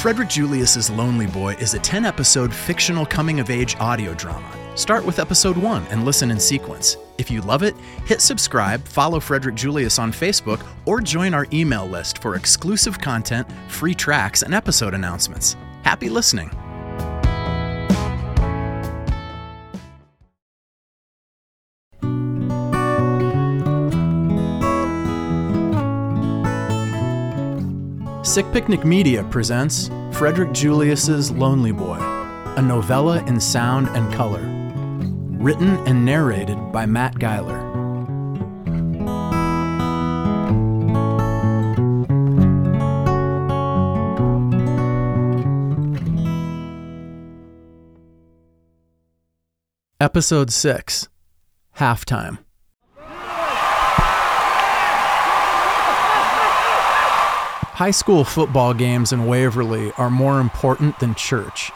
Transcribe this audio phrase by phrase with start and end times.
[0.00, 4.50] Frederick Julius's Lonely Boy is a 10 episode fictional coming of age audio drama.
[4.74, 6.96] Start with episode 1 and listen in sequence.
[7.18, 11.86] If you love it, hit subscribe, follow Frederick Julius on Facebook, or join our email
[11.86, 15.54] list for exclusive content, free tracks, and episode announcements.
[15.82, 16.50] Happy listening!
[28.30, 34.42] Sick Picnic Media presents Frederick Julius's Lonely Boy, a novella in sound and color.
[35.42, 37.58] Written and narrated by Matt Geiler.
[50.00, 51.08] Episode 6
[51.78, 52.38] Halftime.
[57.80, 61.72] High school football games in Waverly are more important than church.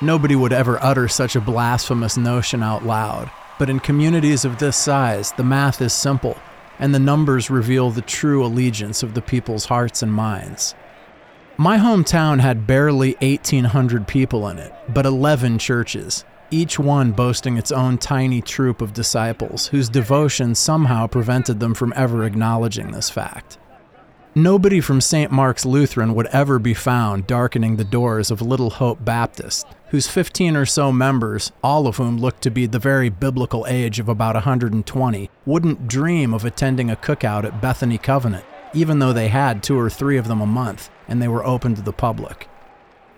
[0.00, 4.74] Nobody would ever utter such a blasphemous notion out loud, but in communities of this
[4.74, 6.38] size, the math is simple,
[6.78, 10.74] and the numbers reveal the true allegiance of the people's hearts and minds.
[11.58, 17.70] My hometown had barely 1,800 people in it, but 11 churches, each one boasting its
[17.70, 23.58] own tiny troop of disciples whose devotion somehow prevented them from ever acknowledging this fact.
[24.38, 25.32] Nobody from St.
[25.32, 30.54] Mark's Lutheran would ever be found darkening the doors of Little Hope Baptist, whose 15
[30.54, 34.36] or so members, all of whom looked to be the very biblical age of about
[34.36, 39.76] 120, wouldn't dream of attending a cookout at Bethany Covenant, even though they had two
[39.76, 42.48] or three of them a month and they were open to the public.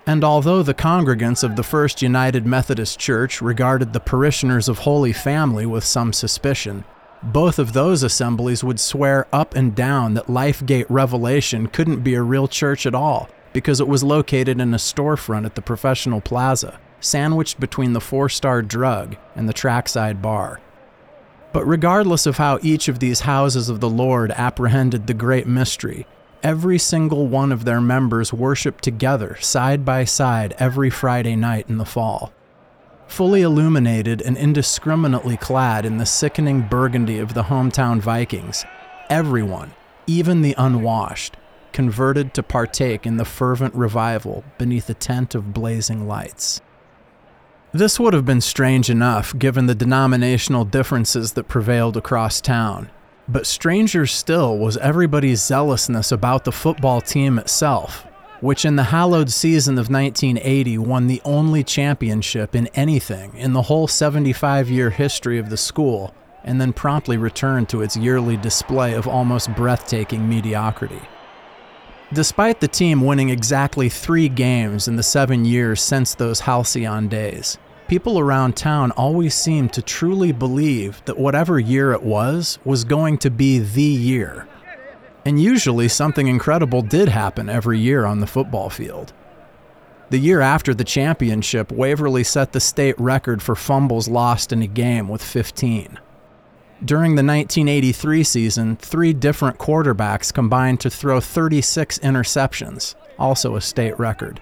[0.06, 5.12] And although the congregants of the First United Methodist Church regarded the parishioners of Holy
[5.12, 6.86] Family with some suspicion,
[7.22, 12.22] both of those assemblies would swear up and down that Lifegate Revelation couldn't be a
[12.22, 16.78] real church at all because it was located in a storefront at the professional plaza,
[17.00, 20.60] sandwiched between the four star drug and the trackside bar.
[21.52, 26.06] But regardless of how each of these houses of the Lord apprehended the great mystery,
[26.42, 31.76] every single one of their members worshiped together side by side every Friday night in
[31.76, 32.32] the fall
[33.10, 38.64] fully illuminated and indiscriminately clad in the sickening burgundy of the hometown Vikings,
[39.08, 39.72] everyone,
[40.06, 41.36] even the unwashed,
[41.72, 46.60] converted to partake in the fervent revival beneath a tent of blazing lights.
[47.72, 52.90] This would have been strange enough given the denominational differences that prevailed across town,
[53.28, 58.06] but stranger still was everybody's zealousness about the football team itself
[58.40, 63.62] which in the hallowed season of 1980 won the only championship in anything in the
[63.62, 66.14] whole 75 year history of the school,
[66.44, 71.02] and then promptly returned to its yearly display of almost breathtaking mediocrity.
[72.12, 77.58] Despite the team winning exactly three games in the seven years since those halcyon days,
[77.86, 83.18] people around town always seemed to truly believe that whatever year it was was going
[83.18, 84.48] to be the year
[85.24, 89.12] and usually something incredible did happen every year on the football field.
[90.10, 94.66] The year after the championship, Waverly set the state record for fumbles lost in a
[94.66, 95.98] game with 15.
[96.84, 103.98] During the 1983 season, three different quarterbacks combined to throw 36 interceptions, also a state
[103.98, 104.40] record.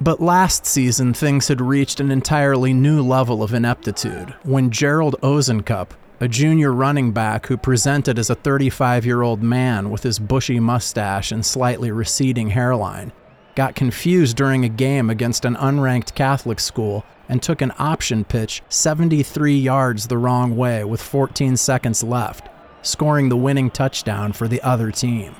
[0.00, 5.90] But last season, things had reached an entirely new level of ineptitude when Gerald Ozenkup,
[6.20, 10.58] a junior running back who presented as a 35 year old man with his bushy
[10.58, 13.12] mustache and slightly receding hairline,
[13.54, 18.62] got confused during a game against an unranked Catholic school and took an option pitch
[18.68, 22.48] 73 yards the wrong way with 14 seconds left,
[22.82, 25.36] scoring the winning touchdown for the other team.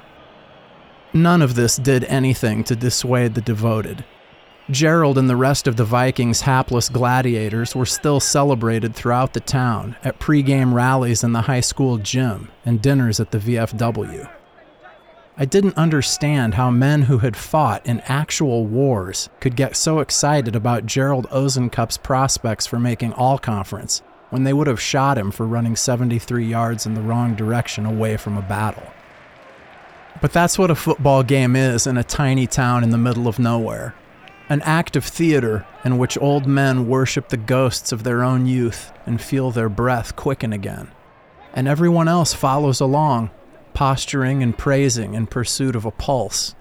[1.12, 4.04] None of this did anything to dissuade the devoted,
[4.70, 9.96] Gerald and the rest of the Vikings' hapless gladiators were still celebrated throughout the town
[10.04, 14.30] at pregame rallies in the high school gym and dinners at the VFW.
[15.38, 20.54] I didn't understand how men who had fought in actual wars could get so excited
[20.54, 25.46] about Gerald Ozenkup's prospects for making all conference when they would have shot him for
[25.46, 28.86] running 73 yards in the wrong direction away from a battle.
[30.20, 33.38] But that's what a football game is in a tiny town in the middle of
[33.38, 33.94] nowhere
[34.48, 38.92] an act of theater in which old men worship the ghosts of their own youth
[39.04, 40.90] and feel their breath quicken again.
[41.52, 43.30] And everyone else follows along,
[43.74, 46.54] posturing and praising in pursuit of a pulse.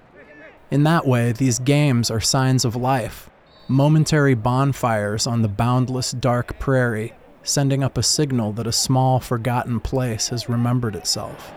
[0.70, 3.30] In that way, these games are signs of life,
[3.68, 9.80] momentary bonfires on the boundless dark prairie, sending up a signal that a small, forgotten
[9.80, 11.52] place has remembered itself.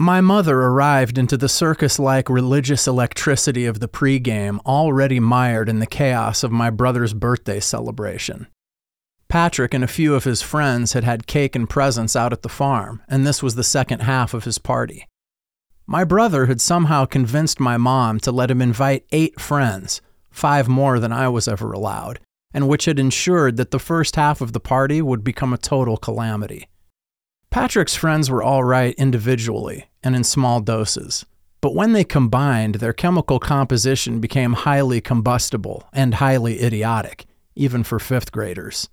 [0.00, 5.80] My mother arrived into the circus like religious electricity of the pregame, already mired in
[5.80, 8.46] the chaos of my brother's birthday celebration.
[9.28, 12.48] Patrick and a few of his friends had had cake and presents out at the
[12.48, 15.04] farm, and this was the second half of his party.
[15.84, 21.00] My brother had somehow convinced my mom to let him invite eight friends, five more
[21.00, 22.20] than I was ever allowed,
[22.54, 25.96] and which had ensured that the first half of the party would become a total
[25.96, 26.68] calamity.
[27.50, 31.24] Patrick's friends were all right individually and in small doses,
[31.60, 37.98] but when they combined, their chemical composition became highly combustible and highly idiotic, even for
[37.98, 38.88] fifth graders.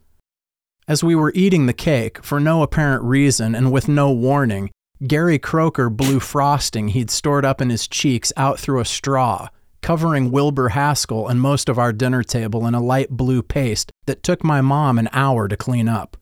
[0.88, 4.72] As we were eating the cake, for no apparent reason and with no warning,
[5.06, 9.50] Gary Croker blew frosting he'd stored up in his cheeks out through a straw,
[9.82, 14.24] covering Wilbur Haskell and most of our dinner table in a light blue paste that
[14.24, 16.18] took my mom an hour to clean up.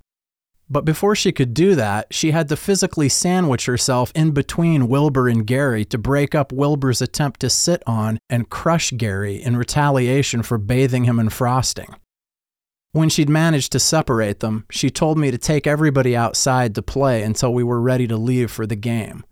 [0.69, 5.27] But before she could do that, she had to physically sandwich herself in between Wilbur
[5.27, 10.42] and Gary to break up Wilbur's attempt to sit on and crush Gary in retaliation
[10.42, 11.95] for bathing him in frosting.
[12.94, 17.24] When she'd managed to separate them, she told me to take everybody outside to play
[17.24, 19.25] until we were ready to leave for the game.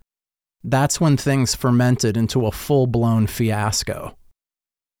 [0.64, 4.16] That's when things fermented into a full blown fiasco.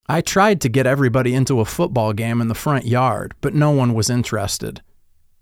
[0.08, 3.70] I tried to get everybody into a football game in the front yard, but no
[3.70, 4.82] one was interested.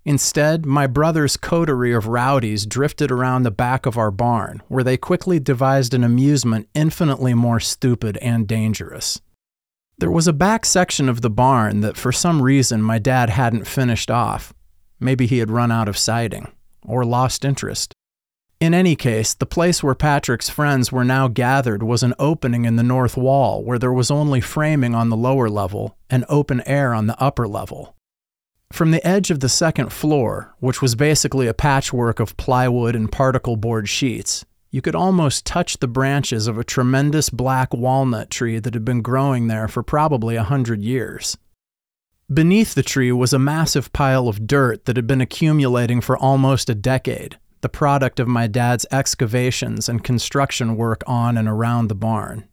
[0.04, 4.96] Instead, my brother's coterie of rowdies drifted around the back of our barn, where they
[4.96, 9.20] quickly devised an amusement infinitely more stupid and dangerous.
[9.98, 13.66] There was a back section of the barn that for some reason my dad hadn't
[13.66, 14.54] finished off.
[14.98, 16.50] Maybe he had run out of siding,
[16.82, 17.92] or lost interest.
[18.60, 22.76] In any case, the place where Patrick's friends were now gathered was an opening in
[22.76, 26.94] the north wall where there was only framing on the lower level and open air
[26.94, 27.94] on the upper level.
[28.72, 33.10] From the edge of the second floor, which was basically a patchwork of plywood and
[33.10, 38.60] particle board sheets, you could almost touch the branches of a tremendous black walnut tree
[38.60, 41.36] that had been growing there for probably a hundred years.
[42.32, 46.70] Beneath the tree was a massive pile of dirt that had been accumulating for almost
[46.70, 51.96] a decade, the product of my dad's excavations and construction work on and around the
[51.96, 52.48] barn.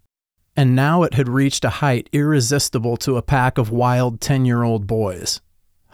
[0.56, 4.64] And now it had reached a height irresistible to a pack of wild 10 year
[4.64, 5.42] old boys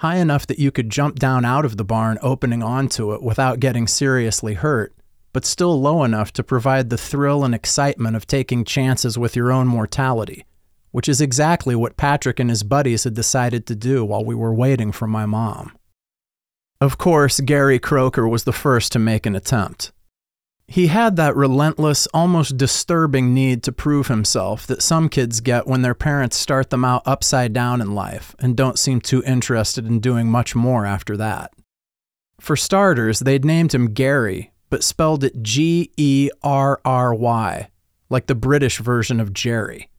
[0.03, 3.61] high enough that you could jump down out of the barn opening onto it without
[3.61, 4.93] getting seriously hurt,
[5.31, 9.49] but still low enough to provide the thrill and excitement of taking chances with your
[9.49, 10.45] own mortality,
[10.91, 14.53] which is exactly what Patrick and his buddies had decided to do while we were
[14.53, 15.71] waiting for my mom.
[16.81, 19.93] Of course, Gary Croker was the first to make an attempt.
[20.67, 25.81] He had that relentless, almost disturbing need to prove himself that some kids get when
[25.81, 29.99] their parents start them out upside down in life and don't seem too interested in
[29.99, 31.53] doing much more after that.
[32.39, 37.69] For starters, they'd named him Gary, but spelled it G E R R Y,
[38.09, 39.89] like the British version of Jerry.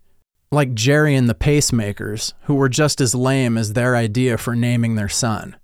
[0.51, 4.95] Like Gerry and the Pacemakers, who were just as lame as their idea for naming
[4.95, 5.57] their son.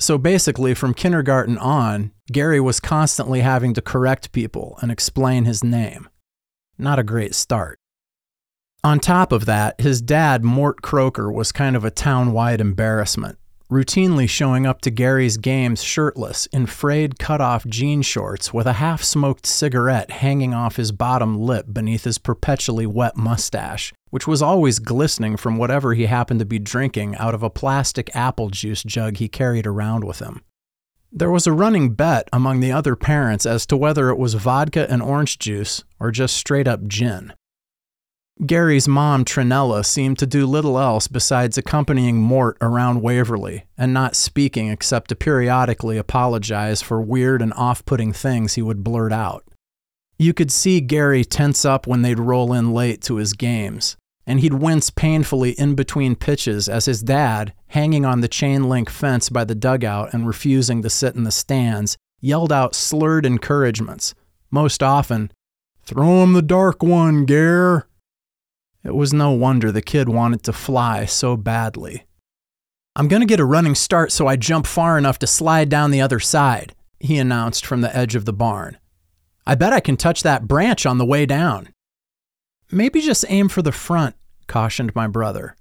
[0.00, 5.62] So basically, from kindergarten on, Gary was constantly having to correct people and explain his
[5.62, 6.08] name.
[6.78, 7.78] Not a great start.
[8.82, 13.38] On top of that, his dad, Mort Croker, was kind of a town wide embarrassment,
[13.70, 19.46] routinely showing up to Gary's games shirtless in frayed cut-off jean shorts with a half-smoked
[19.46, 25.36] cigarette hanging off his bottom lip beneath his perpetually wet mustache, which was always glistening
[25.36, 29.28] from whatever he happened to be drinking out of a plastic apple juice jug he
[29.28, 30.42] carried around with him.
[31.12, 34.90] There was a running bet among the other parents as to whether it was vodka
[34.90, 37.32] and orange juice or just straight up gin.
[38.46, 44.16] Gary's mom, Trinella, seemed to do little else besides accompanying Mort around Waverly and not
[44.16, 49.44] speaking except to periodically apologize for weird and off putting things he would blurt out.
[50.18, 54.40] You could see Gary tense up when they'd roll in late to his games, and
[54.40, 59.28] he'd wince painfully in between pitches as his dad, hanging on the chain link fence
[59.28, 64.14] by the dugout and refusing to sit in the stands, yelled out slurred encouragements,
[64.50, 65.30] most often,
[65.82, 67.86] Throw him the dark one, Gare!
[68.82, 72.06] It was no wonder the kid wanted to fly so badly.
[72.96, 75.90] I'm going to get a running start so I jump far enough to slide down
[75.90, 78.78] the other side, he announced from the edge of the barn.
[79.46, 81.68] I bet I can touch that branch on the way down.
[82.70, 85.56] Maybe just aim for the front, cautioned my brother.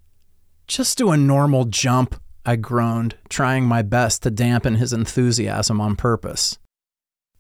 [0.68, 5.96] Just do a normal jump, I groaned, trying my best to dampen his enthusiasm on
[5.96, 6.58] purpose.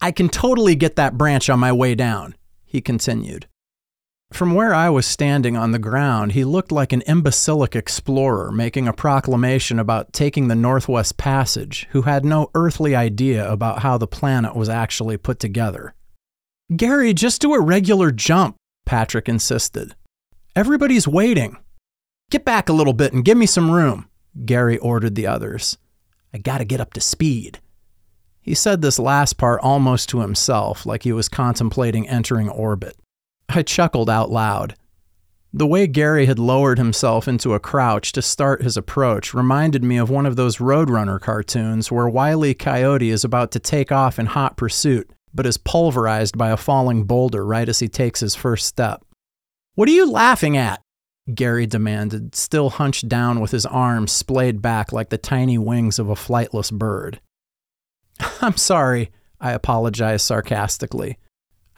[0.01, 3.47] I can totally get that branch on my way down, he continued.
[4.31, 8.87] From where I was standing on the ground, he looked like an imbecilic explorer making
[8.87, 14.07] a proclamation about taking the Northwest Passage who had no earthly idea about how the
[14.07, 15.93] planet was actually put together.
[16.75, 18.55] Gary, just do a regular jump,
[18.85, 19.95] Patrick insisted.
[20.55, 21.57] Everybody's waiting.
[22.29, 24.07] Get back a little bit and give me some room,
[24.45, 25.79] Gary ordered the others.
[26.31, 27.59] I gotta get up to speed.
[28.39, 32.95] He said this last part almost to himself, like he was contemplating entering orbit.
[33.49, 34.75] I chuckled out loud.
[35.51, 39.97] The way Gary had lowered himself into a crouch to start his approach reminded me
[39.97, 42.53] of one of those Roadrunner cartoons where Wiley.
[42.53, 47.03] Coyote is about to take off in hot pursuit, but is pulverized by a falling
[47.03, 49.03] boulder right as he takes his first step.
[49.73, 50.81] What are you laughing at?
[51.33, 56.09] Gary demanded, still hunched down with his arms splayed back like the tiny wings of
[56.09, 57.19] a flightless bird.
[58.41, 61.17] I'm sorry, I apologized sarcastically.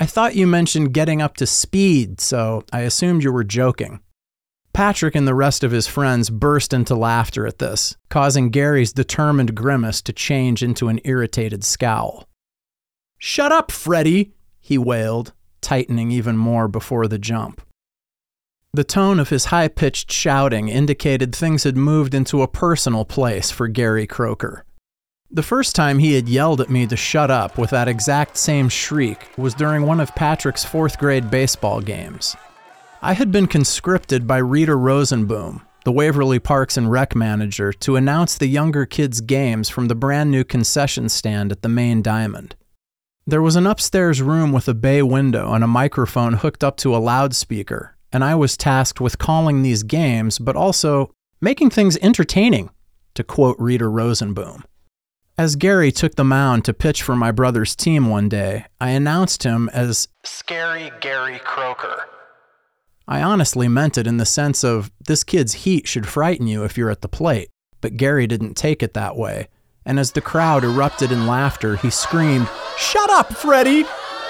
[0.01, 3.99] I thought you mentioned getting up to speed, so I assumed you were joking.
[4.73, 9.53] Patrick and the rest of his friends burst into laughter at this, causing Gary's determined
[9.53, 12.27] grimace to change into an irritated scowl.
[13.19, 17.61] Shut up, Freddy, he wailed, tightening even more before the jump.
[18.73, 23.51] The tone of his high pitched shouting indicated things had moved into a personal place
[23.51, 24.65] for Gary Croker.
[25.33, 28.67] The first time he had yelled at me to shut up with that exact same
[28.67, 32.35] shriek was during one of Patrick's fourth grade baseball games.
[33.01, 38.37] I had been conscripted by Rita Rosenboom, the Waverly Parks and Rec manager, to announce
[38.37, 42.57] the younger kids' games from the brand new concession stand at the main diamond.
[43.25, 46.93] There was an upstairs room with a bay window and a microphone hooked up to
[46.93, 51.09] a loudspeaker, and I was tasked with calling these games, but also
[51.39, 52.69] making things entertaining,
[53.13, 54.65] to quote Rita Rosenboom.
[55.37, 59.43] As Gary took the mound to pitch for my brother's team one day, I announced
[59.43, 62.05] him as Scary Gary Croker.
[63.07, 66.77] I honestly meant it in the sense of this kid's heat should frighten you if
[66.77, 69.47] you're at the plate, but Gary didn't take it that way.
[69.85, 72.47] And as the crowd erupted in laughter, he screamed,
[72.77, 73.85] Shut up, Freddy!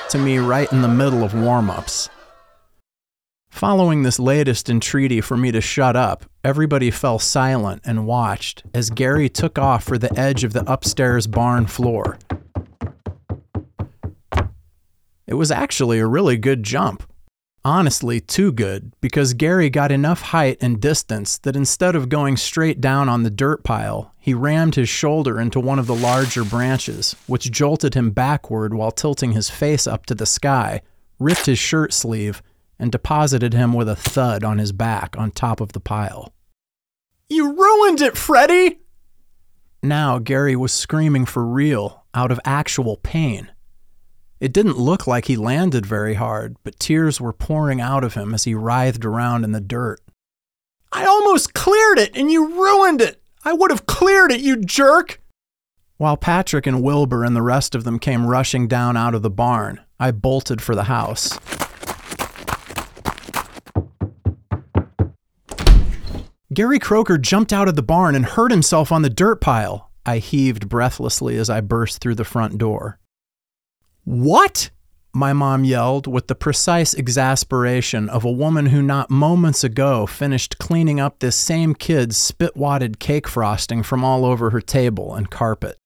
[0.09, 2.09] to me right in the middle of warm ups.
[3.51, 8.89] Following this latest entreaty for me to shut up, everybody fell silent and watched as
[8.89, 12.17] Gary took off for the edge of the upstairs barn floor.
[15.27, 17.03] It was actually a really good jump.
[17.63, 22.81] Honestly, too good, because Gary got enough height and distance that instead of going straight
[22.81, 27.15] down on the dirt pile, he rammed his shoulder into one of the larger branches,
[27.27, 30.81] which jolted him backward while tilting his face up to the sky,
[31.19, 32.41] ripped his shirt sleeve,
[32.81, 36.33] and deposited him with a thud on his back on top of the pile.
[37.29, 38.79] You ruined it, Freddy!
[39.83, 43.51] Now Gary was screaming for real, out of actual pain.
[44.39, 48.33] It didn't look like he landed very hard, but tears were pouring out of him
[48.33, 50.01] as he writhed around in the dirt.
[50.91, 53.21] I almost cleared it and you ruined it!
[53.45, 55.21] I would have cleared it, you jerk!
[55.97, 59.29] While Patrick and Wilbur and the rest of them came rushing down out of the
[59.29, 61.37] barn, I bolted for the house.
[66.53, 69.89] Gary Croker jumped out of the barn and hurt himself on the dirt pile.
[70.05, 72.99] I heaved breathlessly as I burst through the front door.
[74.03, 74.69] What?
[75.13, 80.57] My mom yelled with the precise exasperation of a woman who not moments ago finished
[80.57, 85.31] cleaning up this same kid's spit wadded cake frosting from all over her table and
[85.31, 85.77] carpet.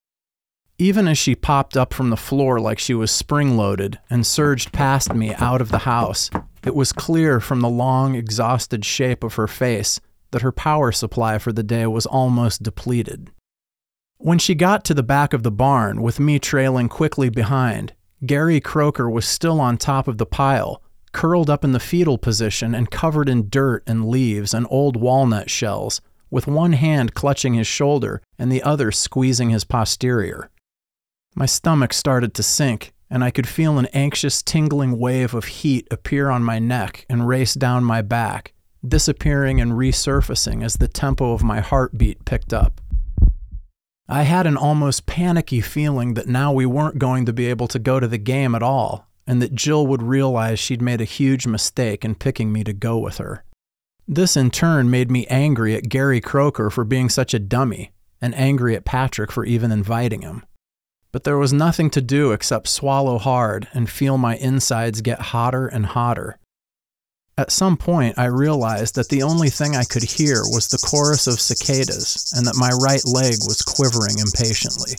[0.79, 4.71] Even as she popped up from the floor like she was spring loaded and surged
[4.71, 6.31] past me out of the house,
[6.63, 9.99] it was clear from the long, exhausted shape of her face
[10.31, 13.31] that her power supply for the day was almost depleted.
[14.17, 17.93] When she got to the back of the barn, with me trailing quickly behind,
[18.25, 22.73] Gary Croker was still on top of the pile, curled up in the fetal position
[22.73, 27.67] and covered in dirt and leaves and old walnut shells, with one hand clutching his
[27.67, 30.49] shoulder and the other squeezing his posterior.
[31.35, 35.87] My stomach started to sink, and I could feel an anxious, tingling wave of heat
[35.91, 38.53] appear on my neck and race down my back,
[38.89, 42.81] disappearing and resurfacing as the tempo of my heartbeat picked up.
[44.07, 47.79] I had an almost panicky feeling that now we weren't going to be able to
[47.79, 51.47] go to the game at all, and that Jill would realize she'd made a huge
[51.47, 53.43] mistake in picking me to go with her.
[54.07, 58.35] This in turn made me angry at Gary Croker for being such a dummy, and
[58.35, 60.45] angry at Patrick for even inviting him.
[61.11, 65.67] But there was nothing to do except swallow hard and feel my insides get hotter
[65.67, 66.37] and hotter
[67.37, 71.27] at some point, I realized that the only thing I could hear was the chorus
[71.27, 74.95] of cicadas and that my right leg was quivering impatiently.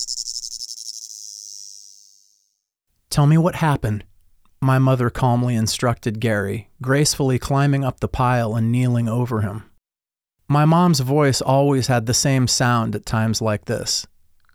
[3.09, 4.05] Tell me what happened,
[4.61, 9.71] my mother calmly instructed Gary, gracefully climbing up the pile and kneeling over him.
[10.49, 14.07] My mom's voice always had the same sound at times like this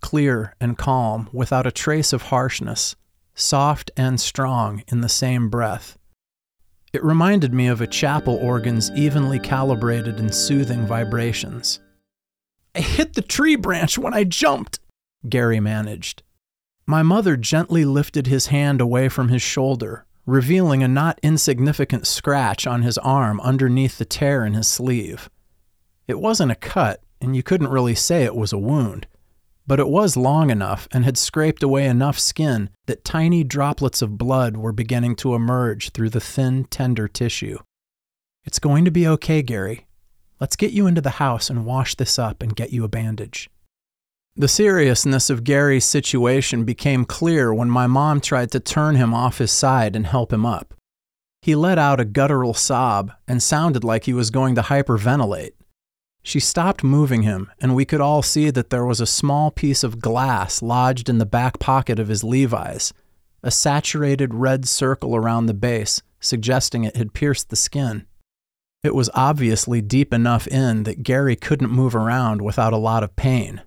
[0.01, 2.95] clear and calm, without a trace of harshness,
[3.35, 5.97] soft and strong in the same breath.
[6.93, 11.79] It reminded me of a chapel organ's evenly calibrated and soothing vibrations.
[12.75, 14.79] I hit the tree branch when I jumped,
[15.27, 16.23] Gary managed.
[16.85, 22.67] My mother gently lifted his hand away from his shoulder, revealing a not insignificant scratch
[22.67, 25.29] on his arm underneath the tear in his sleeve.
[26.07, 29.07] It wasn't a cut, and you couldn't really say it was a wound,
[29.65, 34.17] but it was long enough and had scraped away enough skin that tiny droplets of
[34.17, 37.57] blood were beginning to emerge through the thin, tender tissue.
[38.43, 39.85] It's going to be okay, Gary.
[40.39, 43.49] Let's get you into the house and wash this up and get you a bandage.
[44.35, 49.37] The seriousness of Gary's situation became clear when my mom tried to turn him off
[49.37, 50.73] his side and help him up.
[51.41, 55.51] He let out a guttural sob and sounded like he was going to hyperventilate.
[56.23, 59.83] She stopped moving him, and we could all see that there was a small piece
[59.83, 62.93] of glass lodged in the back pocket of his Levi's,
[63.41, 68.05] a saturated red circle around the base, suggesting it had pierced the skin.
[68.83, 73.15] It was obviously deep enough in that Gary couldn't move around without a lot of
[73.15, 73.61] pain.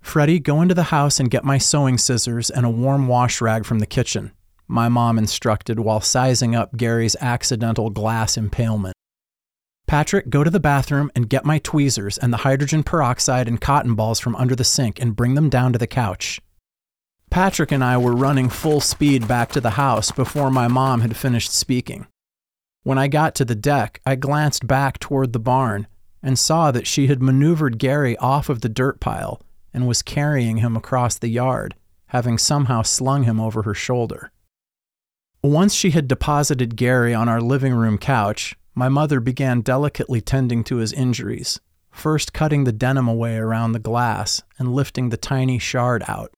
[0.00, 3.64] Freddy, go into the house and get my sewing scissors and a warm wash rag
[3.64, 4.32] from the kitchen,
[4.66, 8.94] my mom instructed while sizing up Gary's accidental glass impalement.
[9.90, 13.96] Patrick, go to the bathroom and get my tweezers and the hydrogen peroxide and cotton
[13.96, 16.40] balls from under the sink and bring them down to the couch.
[17.28, 21.16] Patrick and I were running full speed back to the house before my mom had
[21.16, 22.06] finished speaking.
[22.84, 25.88] When I got to the deck, I glanced back toward the barn
[26.22, 29.42] and saw that she had maneuvered Gary off of the dirt pile
[29.74, 31.74] and was carrying him across the yard,
[32.06, 34.30] having somehow slung him over her shoulder.
[35.42, 40.64] Once she had deposited Gary on our living room couch, my mother began delicately tending
[40.64, 41.60] to his injuries,
[41.90, 46.32] first cutting the denim away around the glass and lifting the tiny shard out.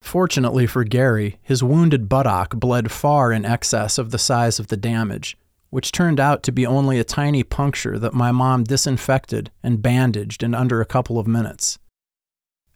[0.00, 4.76] Fortunately for Gary, his wounded buttock bled far in excess of the size of the
[4.76, 5.36] damage,
[5.70, 10.44] which turned out to be only a tiny puncture that my mom disinfected and bandaged
[10.44, 11.76] in under a couple of minutes.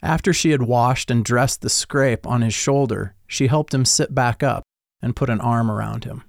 [0.03, 4.13] After she had washed and dressed the scrape on his shoulder, she helped him sit
[4.13, 4.65] back up
[5.01, 6.25] and put an arm around him.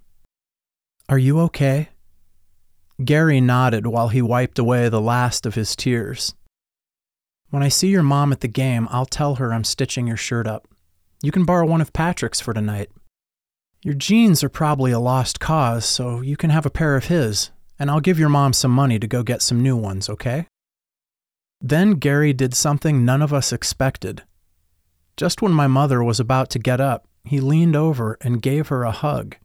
[1.10, 1.90] Are you okay?
[3.04, 6.34] Gary nodded while he wiped away the last of his tears.
[7.50, 10.48] When I see your mom at the game, I'll tell her I'm stitching your shirt
[10.48, 10.68] up.
[11.22, 12.90] You can borrow one of Patrick's for tonight.
[13.84, 17.52] Your jeans are probably a lost cause, so you can have a pair of his,
[17.78, 20.48] and I'll give your mom some money to go get some new ones, okay?
[21.62, 24.24] Then Gary did something none of us expected.
[25.16, 28.84] Just when my mother was about to get up, he leaned over and gave her
[28.84, 29.36] a hug.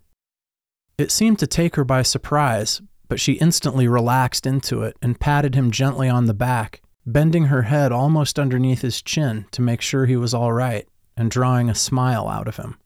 [0.99, 2.81] It seemed to take her by surprise,
[3.12, 7.61] but she instantly relaxed into it and patted him gently on the back, bending her
[7.61, 11.75] head almost underneath his chin to make sure he was all right and drawing a
[11.75, 12.79] smile out of him.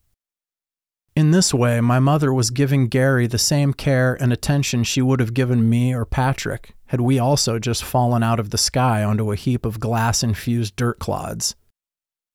[1.14, 5.20] In this way, my mother was giving Gary the same care and attention she would
[5.20, 9.30] have given me or Patrick had we also just fallen out of the sky onto
[9.30, 11.54] a heap of glass infused dirt clods.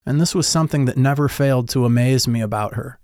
[0.06, 3.00] And this was something that never failed to amaze me about her.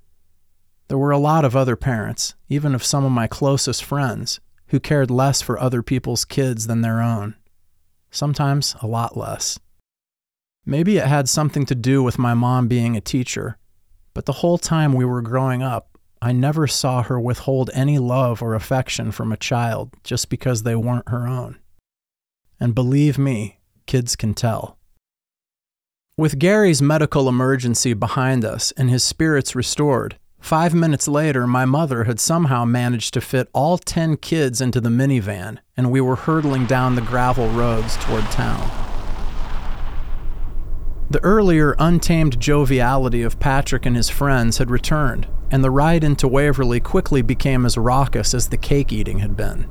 [0.87, 4.39] There were a lot of other parents, even of some of my closest friends,
[4.69, 7.35] who cared less for other people's kids than their own.
[8.11, 9.59] Sometimes a lot less.
[10.65, 13.57] Maybe it had something to do with my mom being a teacher,
[14.13, 18.41] but the whole time we were growing up, I never saw her withhold any love
[18.41, 21.59] or affection from a child just because they weren't her own.
[22.59, 24.77] And believe me, kids can tell.
[26.17, 32.05] With Gary's medical emergency behind us and his spirits restored, Five minutes later, my mother
[32.05, 36.65] had somehow managed to fit all 10 kids into the minivan, and we were hurtling
[36.65, 38.69] down the gravel roads toward town.
[41.09, 46.27] The earlier untamed joviality of Patrick and his friends had returned, and the ride into
[46.27, 49.67] Waverly quickly became as raucous as the cake eating had been.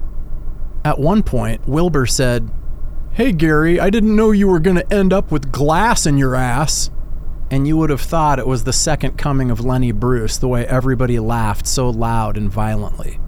[0.84, 2.50] At one point, Wilbur said,
[3.12, 6.34] Hey Gary, I didn't know you were going to end up with glass in your
[6.34, 6.90] ass
[7.50, 10.66] and you would have thought it was the second coming of Lenny Bruce the way
[10.66, 13.20] everybody laughed so loud and violently.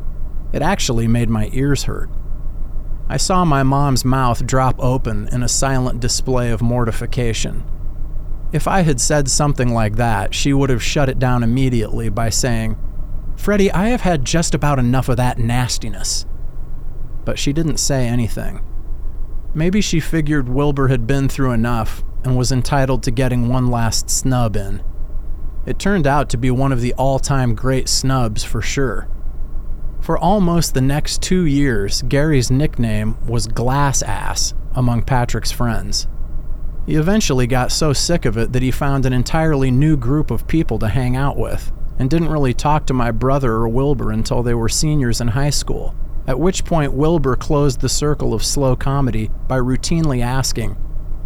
[0.53, 2.11] It actually made my ears hurt.
[3.09, 7.65] I saw my mom's mouth drop open in a silent display of mortification.
[8.53, 12.31] If I had said something like that, she would have shut it down immediately by
[12.31, 12.77] saying,
[13.37, 16.27] Freddy, I have had just about enough of that nastiness.
[17.25, 18.65] But she didn't say anything.
[19.55, 24.11] Maybe she figured Wilbur had been through enough and was entitled to getting one last
[24.11, 24.83] snub in.
[25.67, 29.09] It turned out to be one of the all time great snubs for sure.
[30.01, 36.07] For almost the next two years, Gary's nickname was Glass Ass among Patrick's friends.
[36.87, 40.47] He eventually got so sick of it that he found an entirely new group of
[40.47, 44.43] people to hang out with, and didn't really talk to my brother or Wilbur until
[44.43, 45.95] they were seniors in high school,
[46.27, 50.77] at which point Wilbur closed the circle of slow comedy by routinely asking,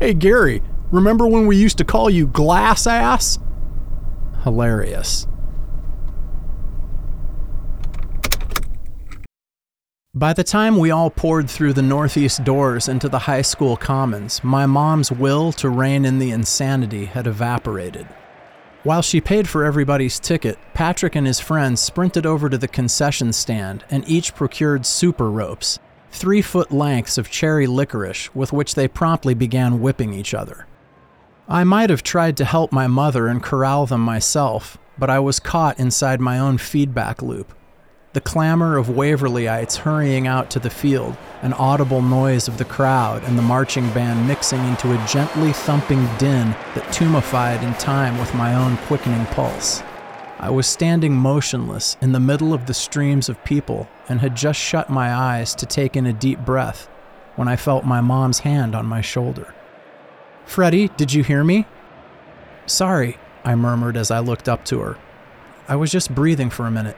[0.00, 3.40] Hey Gary, remember when we used to call you Glass Ass?
[4.44, 5.26] Hilarious.
[10.14, 14.44] By the time we all poured through the northeast doors into the high school commons,
[14.44, 18.06] my mom's will to rein in the insanity had evaporated.
[18.82, 23.32] While she paid for everybody's ticket, Patrick and his friends sprinted over to the concession
[23.32, 25.78] stand and each procured super ropes,
[26.10, 30.66] three foot lengths of cherry licorice with which they promptly began whipping each other.
[31.52, 35.38] I might have tried to help my mother and corral them myself, but I was
[35.38, 37.52] caught inside my own feedback loop
[38.14, 43.22] the clamor of Waverlyites hurrying out to the field, an audible noise of the crowd
[43.24, 48.34] and the marching band mixing into a gently thumping din that tumefied in time with
[48.34, 49.82] my own quickening pulse.
[50.38, 54.58] I was standing motionless in the middle of the streams of people and had just
[54.58, 56.88] shut my eyes to take in a deep breath
[57.36, 59.54] when I felt my mom's hand on my shoulder.
[60.44, 61.66] Freddy, did you hear me?
[62.66, 64.98] Sorry, I murmured as I looked up to her.
[65.68, 66.96] I was just breathing for a minute.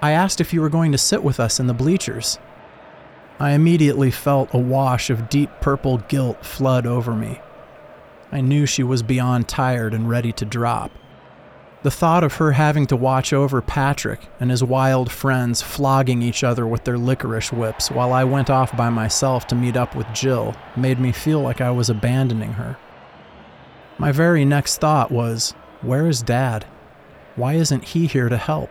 [0.00, 2.38] I asked if you were going to sit with us in the bleachers.
[3.40, 7.40] I immediately felt a wash of deep purple guilt flood over me.
[8.32, 10.92] I knew she was beyond tired and ready to drop.
[11.84, 16.42] The thought of her having to watch over Patrick and his wild friends flogging each
[16.42, 20.12] other with their licorice whips while I went off by myself to meet up with
[20.12, 22.76] Jill made me feel like I was abandoning her.
[23.96, 26.66] My very next thought was, Where is Dad?
[27.36, 28.70] Why isn't he here to help?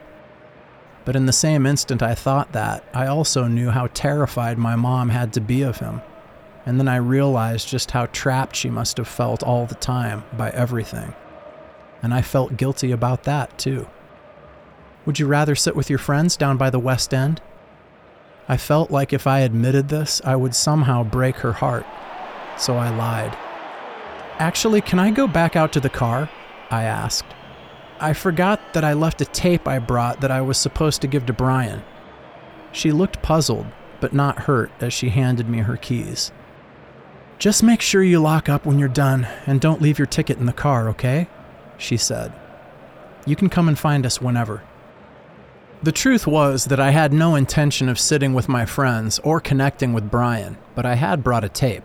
[1.05, 5.07] But in the same instant I thought that, I also knew how terrified my mom
[5.07, 6.01] had to be of him.
[6.65, 10.49] And then I realized just how trapped she must have felt all the time by
[10.49, 11.13] everything.
[12.01, 13.87] And I felt guilty about that, too.
[15.05, 17.41] Would you rather sit with your friends down by the West End?
[18.49, 21.85] I felt like if I admitted this, I would somehow break her heart.
[22.57, 23.37] So I lied.
[24.39, 26.29] Actually, can I go back out to the car?
[26.69, 27.33] I asked.
[27.99, 31.25] I forgot that I left a tape I brought that I was supposed to give
[31.25, 31.83] to Brian.
[32.71, 33.65] She looked puzzled,
[33.99, 36.31] but not hurt as she handed me her keys.
[37.39, 40.45] Just make sure you lock up when you're done and don't leave your ticket in
[40.45, 41.27] the car, okay?
[41.77, 42.33] She said.
[43.25, 44.63] You can come and find us whenever.
[45.83, 49.93] The truth was that I had no intention of sitting with my friends or connecting
[49.93, 51.83] with Brian, but I had brought a tape.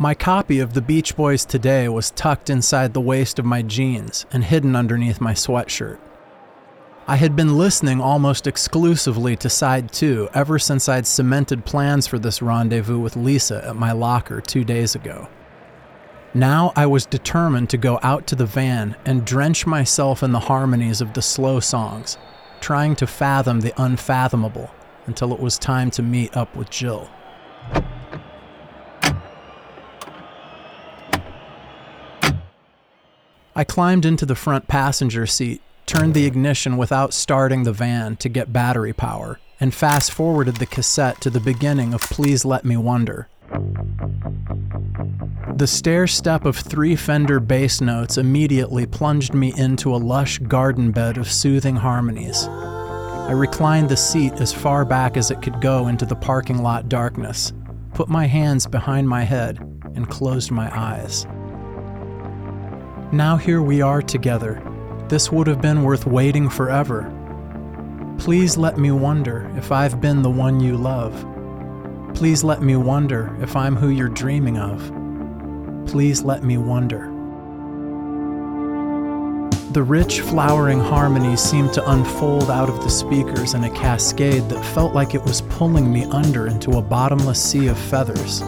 [0.00, 4.26] My copy of the Beach Boys today was tucked inside the waist of my jeans
[4.32, 5.98] and hidden underneath my sweatshirt.
[7.06, 12.18] I had been listening almost exclusively to side two ever since I'd cemented plans for
[12.18, 15.28] this rendezvous with Lisa at my locker two days ago.
[16.38, 20.38] Now I was determined to go out to the van and drench myself in the
[20.38, 22.16] harmonies of the slow songs,
[22.60, 24.70] trying to fathom the unfathomable
[25.06, 27.10] until it was time to meet up with Jill.
[33.56, 38.28] I climbed into the front passenger seat, turned the ignition without starting the van to
[38.28, 42.76] get battery power, and fast forwarded the cassette to the beginning of Please Let Me
[42.76, 43.26] Wonder.
[45.56, 50.92] The stair step of three Fender bass notes immediately plunged me into a lush garden
[50.92, 52.46] bed of soothing harmonies.
[52.46, 56.88] I reclined the seat as far back as it could go into the parking lot
[56.88, 57.52] darkness,
[57.92, 59.58] put my hands behind my head,
[59.94, 61.26] and closed my eyes.
[63.10, 64.62] Now here we are together.
[65.08, 67.12] This would have been worth waiting forever.
[68.18, 71.24] Please let me wonder if I've been the one you love.
[72.14, 74.92] Please let me wonder if I'm who you're dreaming of.
[75.86, 77.12] Please let me wonder.
[79.72, 84.64] The rich, flowering harmonies seemed to unfold out of the speakers in a cascade that
[84.74, 88.40] felt like it was pulling me under into a bottomless sea of feathers.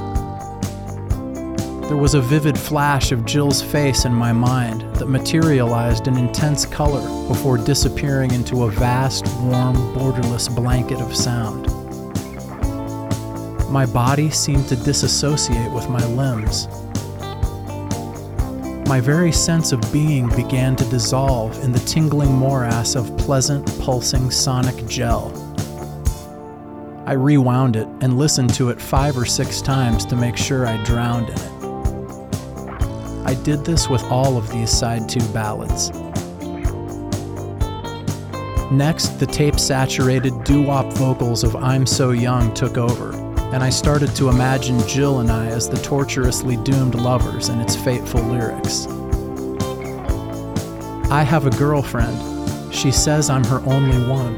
[1.90, 6.64] There was a vivid flash of Jill's face in my mind that materialized in intense
[6.64, 11.79] color before disappearing into a vast, warm, borderless blanket of sound.
[13.70, 16.66] My body seemed to disassociate with my limbs.
[18.88, 24.32] My very sense of being began to dissolve in the tingling morass of pleasant, pulsing
[24.32, 25.32] sonic gel.
[27.06, 30.82] I rewound it and listened to it five or six times to make sure I
[30.82, 31.52] drowned in it.
[33.24, 35.92] I did this with all of these side two ballads.
[38.72, 43.12] Next, the tape saturated doo wop vocals of I'm So Young took over,
[43.52, 47.74] and I started to imagine Jill and I as the torturously doomed lovers in its
[47.74, 48.86] fateful lyrics.
[51.10, 52.74] I have a girlfriend.
[52.74, 54.36] She says I'm her only one.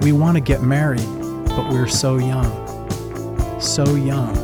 [0.00, 1.06] We want to get married,
[1.48, 3.60] but we're so young.
[3.60, 4.34] So young.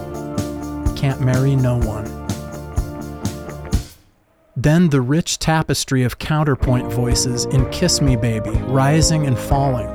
[0.95, 2.05] Can't marry no one.
[4.55, 9.92] Then the rich tapestry of counterpoint voices in Kiss Me Baby, rising and falling,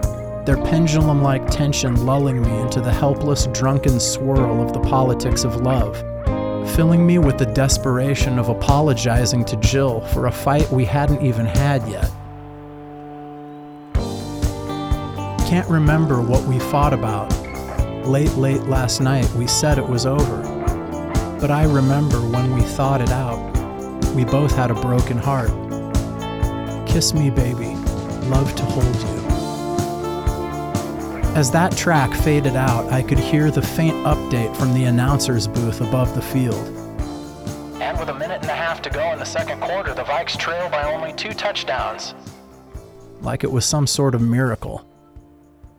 [0.48, 5.58] their pendulum like tension lulling me into the helpless, drunken swirl of the politics of
[5.58, 5.98] love,
[6.74, 11.46] filling me with the desperation of apologizing to Jill for a fight we hadn't even
[11.46, 12.10] had yet.
[15.50, 17.30] Can't remember what we fought about.
[18.08, 20.42] Late, late last night, we said it was over.
[21.42, 23.44] But I remember when we thought it out.
[24.16, 25.52] We both had a broken heart.
[26.88, 27.76] Kiss me, baby.
[28.30, 29.27] Love to hold you.
[31.38, 35.82] As that track faded out, I could hear the faint update from the announcer's booth
[35.82, 36.66] above the field.
[37.80, 40.36] And with a minute and a half to go in the second quarter, the Vikes
[40.36, 42.16] trail by only two touchdowns.
[43.22, 44.90] Like it was some sort of miracle.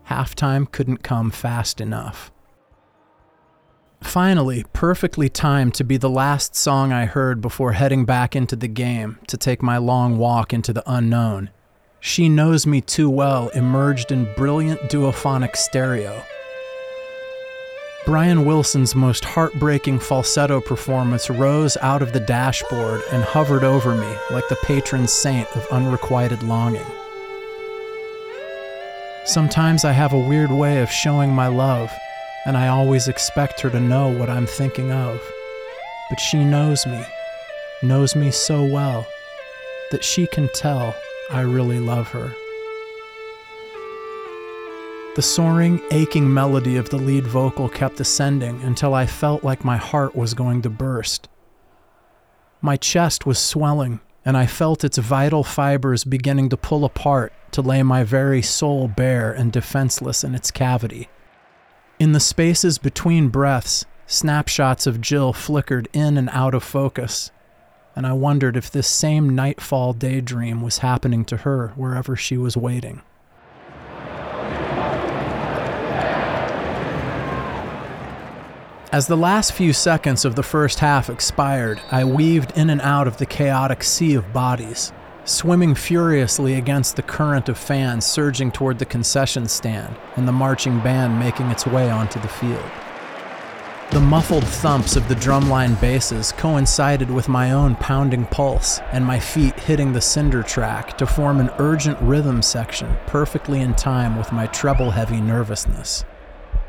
[0.08, 2.30] Halftime couldn't come fast enough.
[4.00, 8.68] Finally, perfectly timed to be the last song I heard before heading back into the
[8.68, 11.50] game to take my long walk into the unknown.
[12.00, 16.22] She Knows Me Too Well emerged in brilliant duophonic stereo.
[18.06, 24.16] Brian Wilson's most heartbreaking falsetto performance rose out of the dashboard and hovered over me
[24.30, 26.86] like the patron saint of unrequited longing.
[29.24, 31.92] Sometimes I have a weird way of showing my love
[32.46, 35.20] and I always expect her to know what I'm thinking of.
[36.08, 37.04] But she knows me,
[37.82, 39.04] knows me so well,
[39.90, 40.94] that she can tell
[41.30, 42.34] I really love her.
[45.14, 49.76] The soaring, aching melody of the lead vocal kept ascending until I felt like my
[49.76, 51.28] heart was going to burst.
[52.62, 57.62] My chest was swelling, and I felt its vital fibers beginning to pull apart to
[57.62, 61.08] lay my very soul bare and defenseless in its cavity.
[61.98, 67.32] In the spaces between breaths, snapshots of Jill flickered in and out of focus,
[67.98, 72.56] and I wondered if this same nightfall daydream was happening to her wherever she was
[72.56, 73.02] waiting.
[78.92, 83.08] As the last few seconds of the first half expired, I weaved in and out
[83.08, 84.92] of the chaotic sea of bodies,
[85.24, 90.78] swimming furiously against the current of fans surging toward the concession stand and the marching
[90.78, 92.70] band making its way onto the field.
[93.90, 99.18] The muffled thumps of the drumline basses coincided with my own pounding pulse and my
[99.18, 104.30] feet hitting the cinder track to form an urgent rhythm section perfectly in time with
[104.30, 106.04] my treble heavy nervousness.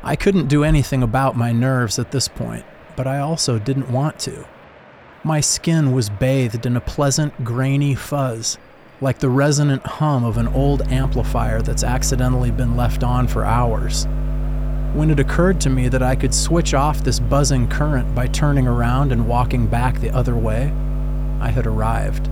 [0.02, 2.64] I couldn't do anything about my nerves at this point,
[2.96, 4.46] but I also didn't want to.
[5.22, 8.56] My skin was bathed in a pleasant, grainy fuzz,
[9.02, 14.06] like the resonant hum of an old amplifier that's accidentally been left on for hours.
[14.92, 18.66] When it occurred to me that I could switch off this buzzing current by turning
[18.66, 20.72] around and walking back the other way,
[21.40, 22.28] I had arrived.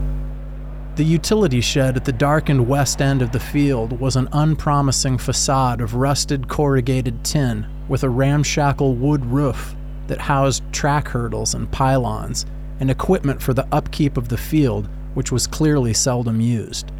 [0.96, 5.80] The utility shed at the darkened west end of the field was an unpromising facade
[5.80, 9.76] of rusted corrugated tin with a ramshackle wood roof
[10.08, 12.44] that housed track hurdles and pylons
[12.80, 16.90] and equipment for the upkeep of the field, which was clearly seldom used.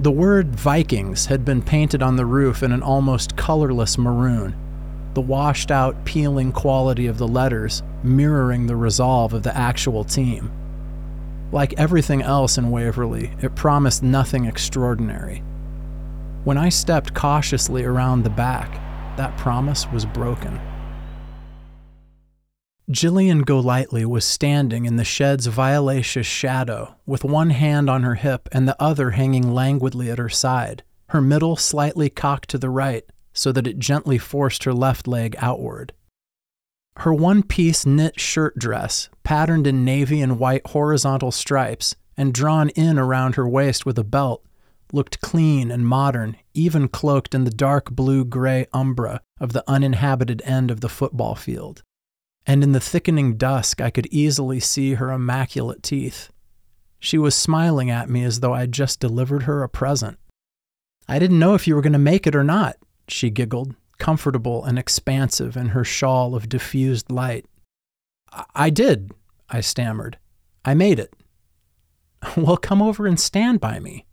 [0.00, 4.54] The word Vikings had been painted on the roof in an almost colorless maroon,
[5.14, 10.50] the washed out, peeling quality of the letters mirroring the resolve of the actual team.
[11.52, 15.42] Like everything else in Waverly, it promised nothing extraordinary.
[16.44, 18.72] When I stepped cautiously around the back,
[19.16, 20.60] that promise was broken.
[22.90, 28.48] Jillian Golightly was standing in the shed's violaceous shadow, with one hand on her hip
[28.52, 33.04] and the other hanging languidly at her side, her middle slightly cocked to the right
[33.34, 35.92] so that it gently forced her left leg outward.
[36.98, 42.70] Her one piece knit shirt dress, patterned in navy and white horizontal stripes and drawn
[42.70, 44.42] in around her waist with a belt,
[44.92, 50.40] looked clean and modern, even cloaked in the dark blue gray umbra of the uninhabited
[50.44, 51.82] end of the football field
[52.46, 56.30] and in the thickening dusk I could easily see her immaculate teeth.
[56.98, 60.18] She was smiling at me as though I'd just delivered her a present.
[61.08, 62.76] I didn't know if you were going to make it or not,
[63.08, 67.46] she giggled, comfortable and expansive in her shawl of diffused light.
[68.54, 69.12] I did,
[69.48, 70.18] I stammered.
[70.64, 71.14] I made it.
[72.38, 74.06] Well, come over and stand by me.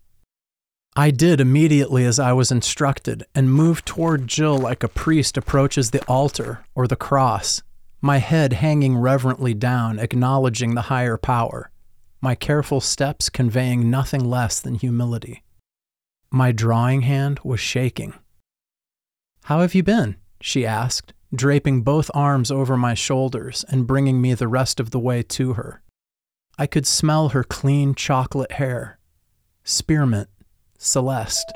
[0.94, 5.90] I did immediately as I was instructed and moved toward Jill like a priest approaches
[5.90, 7.62] the altar or the cross,
[8.02, 11.70] my head hanging reverently down, acknowledging the higher power,
[12.20, 15.42] my careful steps conveying nothing less than humility.
[16.30, 18.12] My drawing hand was shaking.
[19.52, 20.16] How have you been?
[20.40, 24.98] she asked, draping both arms over my shoulders and bringing me the rest of the
[24.98, 25.82] way to her.
[26.56, 28.98] I could smell her clean chocolate hair.
[29.62, 30.30] Spearmint,
[30.78, 31.52] Celeste.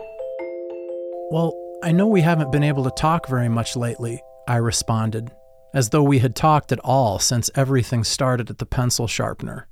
[1.31, 5.31] Well, I know we haven't been able to talk very much lately, I responded,
[5.73, 9.69] as though we had talked at all since everything started at the pencil sharpener.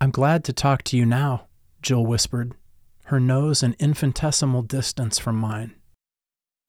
[0.00, 1.48] I'm glad to talk to you now,
[1.82, 2.54] Jill whispered,
[3.04, 5.74] her nose an infinitesimal distance from mine.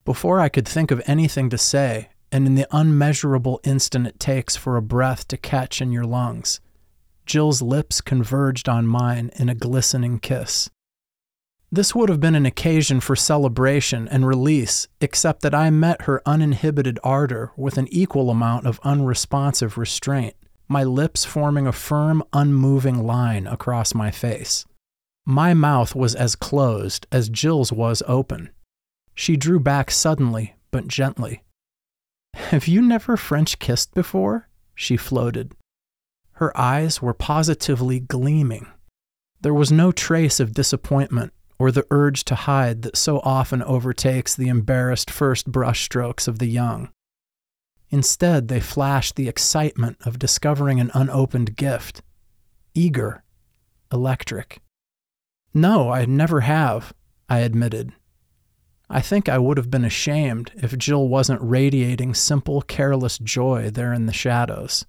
[0.08, 4.56] Before I could think of anything to say, and in the unmeasurable instant it takes
[4.56, 6.60] for a breath to catch in your lungs,
[7.26, 10.70] Jill's lips converged on mine in a glistening kiss.
[11.70, 16.22] This would have been an occasion for celebration and release, except that I met her
[16.24, 20.34] uninhibited ardor with an equal amount of unresponsive restraint,
[20.68, 24.64] my lips forming a firm, unmoving line across my face.
[25.26, 28.48] My mouth was as closed as Jill's was open.
[29.18, 31.42] She drew back suddenly, but gently.
[32.34, 34.48] Have you never French kissed before?
[34.76, 35.56] She floated.
[36.34, 38.68] Her eyes were positively gleaming.
[39.40, 44.36] There was no trace of disappointment or the urge to hide that so often overtakes
[44.36, 46.90] the embarrassed first brushstrokes of the young.
[47.90, 52.02] Instead, they flashed the excitement of discovering an unopened gift
[52.72, 53.24] eager,
[53.92, 54.60] electric.
[55.52, 56.92] No, I never have,
[57.28, 57.92] I admitted.
[58.90, 63.92] I think I would have been ashamed if Jill wasn't radiating simple, careless joy there
[63.92, 64.86] in the shadows.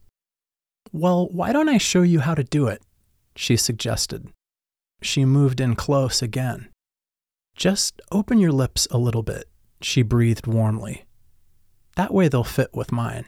[0.92, 2.82] Well, why don't I show you how to do it?
[3.36, 4.28] she suggested.
[5.02, 6.70] She moved in close again.
[7.56, 9.50] Just open your lips a little bit,
[9.82, 11.06] she breathed warmly.
[11.96, 13.26] That way they'll fit with mine.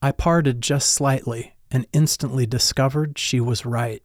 [0.00, 4.02] I parted just slightly and instantly discovered she was right.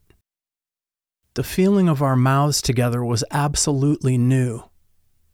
[1.35, 4.63] The feeling of our mouths together was absolutely new,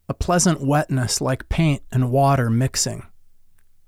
[0.08, 3.06] a pleasant wetness like paint and water mixing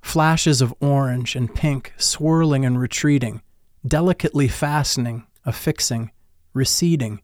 [0.02, 3.42] flashes of orange and pink swirling and retreating,
[3.86, 6.10] delicately fastening, affixing,
[6.52, 7.20] receding,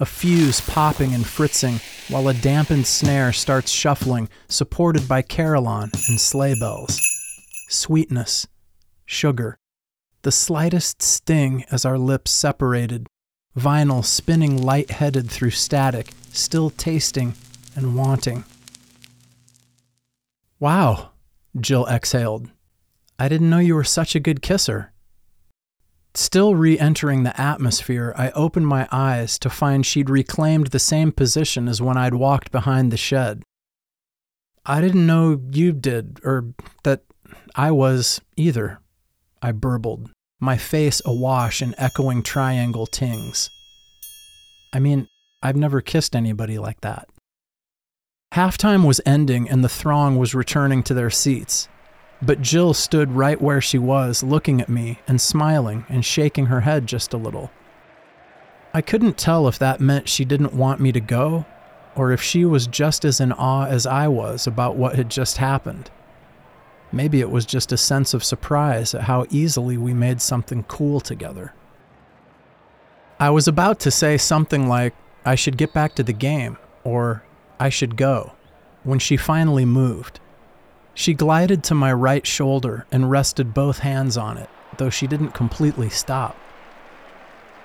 [0.00, 6.20] a fuse popping and fritzing while a dampened snare starts shuffling, supported by carillon and
[6.20, 7.00] sleigh bells.
[7.68, 8.46] Sweetness,
[9.04, 9.58] sugar,
[10.22, 13.06] the slightest sting as our lips separated,
[13.56, 17.34] vinyl spinning light headed through static, still tasting
[17.78, 18.44] and wanting.
[20.58, 21.10] Wow,
[21.58, 22.50] Jill exhaled.
[23.18, 24.92] I didn't know you were such a good kisser.
[26.14, 31.12] Still re entering the atmosphere, I opened my eyes to find she'd reclaimed the same
[31.12, 33.44] position as when I'd walked behind the shed.
[34.66, 37.04] I didn't know you did, or that
[37.54, 38.80] I was either,
[39.40, 40.10] I burbled,
[40.40, 43.48] my face awash in echoing triangle tings.
[44.74, 45.06] I mean,
[45.40, 47.08] I've never kissed anybody like that.
[48.32, 51.68] Halftime was ending and the throng was returning to their seats.
[52.20, 56.60] But Jill stood right where she was, looking at me and smiling and shaking her
[56.60, 57.50] head just a little.
[58.74, 61.46] I couldn't tell if that meant she didn't want me to go,
[61.96, 65.38] or if she was just as in awe as I was about what had just
[65.38, 65.90] happened.
[66.92, 71.00] Maybe it was just a sense of surprise at how easily we made something cool
[71.00, 71.54] together.
[73.18, 77.24] I was about to say something like, I should get back to the game, or
[77.60, 78.32] I should go,
[78.84, 80.20] when she finally moved.
[80.94, 85.30] She glided to my right shoulder and rested both hands on it, though she didn't
[85.30, 86.36] completely stop.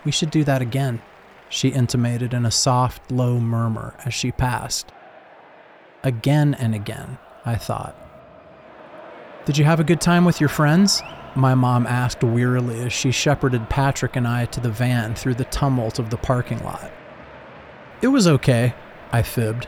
[0.06, 1.02] We should do that again,
[1.50, 4.92] she intimated in a soft, low murmur as she passed.
[6.04, 7.96] Again and again, I thought.
[9.46, 11.02] Did you have a good time with your friends?
[11.36, 15.46] My mom asked wearily as she shepherded Patrick and I to the van through the
[15.46, 16.92] tumult of the parking lot.
[18.02, 18.74] It was okay,
[19.12, 19.68] I fibbed,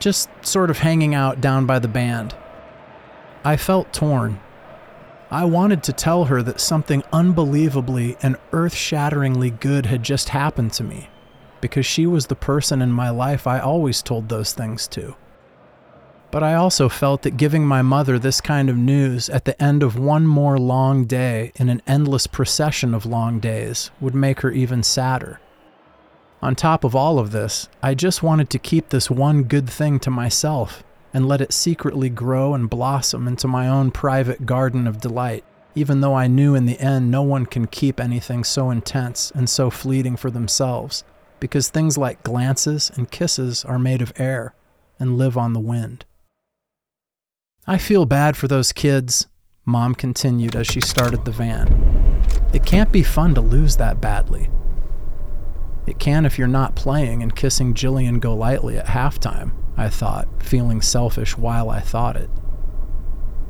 [0.00, 2.34] just sort of hanging out down by the band.
[3.44, 4.40] I felt torn.
[5.30, 10.72] I wanted to tell her that something unbelievably and earth shatteringly good had just happened
[10.72, 11.08] to me,
[11.60, 15.14] because she was the person in my life I always told those things to.
[16.32, 19.82] But I also felt that giving my mother this kind of news at the end
[19.82, 24.50] of one more long day in an endless procession of long days would make her
[24.50, 25.40] even sadder.
[26.42, 30.00] On top of all of this, I just wanted to keep this one good thing
[30.00, 30.82] to myself
[31.12, 36.00] and let it secretly grow and blossom into my own private garden of delight, even
[36.00, 39.68] though I knew in the end no one can keep anything so intense and so
[39.68, 41.04] fleeting for themselves,
[41.40, 44.54] because things like glances and kisses are made of air
[44.98, 46.06] and live on the wind.
[47.66, 49.26] I feel bad for those kids,
[49.66, 51.68] Mom continued as she started the van.
[52.54, 54.48] It can't be fun to lose that badly.
[55.86, 60.82] It can if you're not playing and kissing Jillian Golightly at halftime, I thought, feeling
[60.82, 62.30] selfish while I thought it.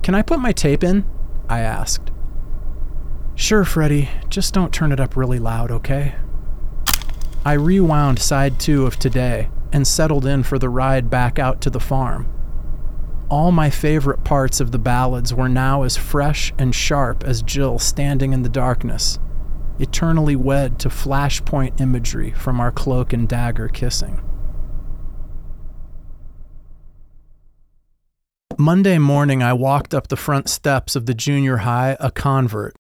[0.03, 1.05] Can I put my tape in?
[1.49, 2.11] I asked.
[3.35, 6.15] Sure, Freddy, just don't turn it up really loud, okay?
[7.45, 11.71] I rewound side two of today and settled in for the ride back out to
[11.71, 12.29] the farm.
[13.31, 17.79] All my favorite parts of the ballads were now as fresh and sharp as Jill
[17.79, 19.19] standing in the darkness,
[19.81, 24.21] eternally wed to flashpoint imagery from our cloak and dagger kissing.
[28.59, 32.77] Monday morning, I walked up the front steps of the junior high a convert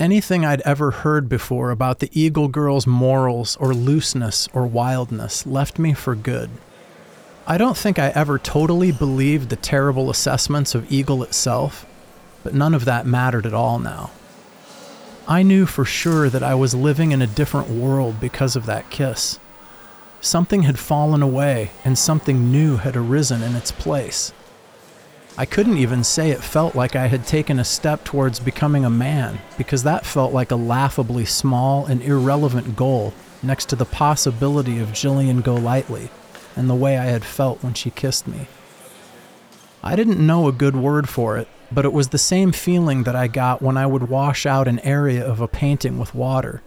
[0.00, 5.78] Anything I'd ever heard before about the Eagle Girl's morals or looseness or wildness left
[5.78, 6.50] me for good.
[7.46, 11.86] I don't think I ever totally believed the terrible assessments of Eagle itself,
[12.42, 14.10] but none of that mattered at all now.
[15.26, 18.90] I knew for sure that I was living in a different world because of that
[18.90, 19.38] kiss.
[20.20, 24.32] Something had fallen away and something new had arisen in its place.
[25.36, 28.90] I couldn't even say it felt like I had taken a step towards becoming a
[28.90, 34.78] man, because that felt like a laughably small and irrelevant goal next to the possibility
[34.78, 36.10] of Jillian Golightly
[36.54, 38.46] and the way I had felt when she kissed me.
[39.82, 43.16] I didn't know a good word for it, but it was the same feeling that
[43.16, 46.62] I got when I would wash out an area of a painting with water,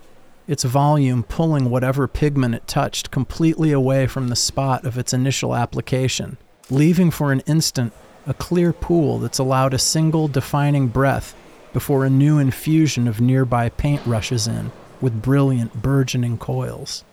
[0.48, 5.56] its volume pulling whatever pigment it touched completely away from the spot of its initial
[5.56, 6.38] application,
[6.70, 7.93] leaving for an instant
[8.26, 11.36] a clear pool that's allowed a single defining breath
[11.74, 17.04] before a new infusion of nearby paint rushes in with brilliant burgeoning coils.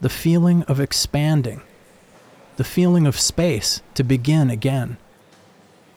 [0.00, 1.62] The feeling of expanding,
[2.56, 4.98] the feeling of space to begin again.